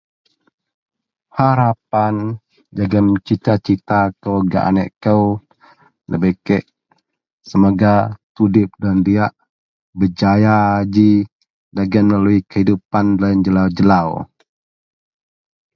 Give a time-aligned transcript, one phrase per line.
[1.37, 2.15] harapan
[2.75, 5.23] jegum cita-cita kou gak aneak kou,
[6.09, 6.63] debei kek,
[7.49, 7.93] semoga
[8.35, 10.57] tudip deloyien diak jegum berjaya
[10.93, 11.09] ji
[12.09, 14.09] melalui kehidupan loyien jelau-jelau